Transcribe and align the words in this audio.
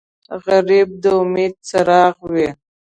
غریب 0.45 0.89
د 1.03 1.03
امید 1.21 1.53
څراغ 1.67 2.15
وي 2.31 2.49